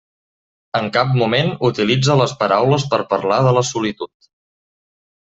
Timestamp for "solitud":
3.73-4.31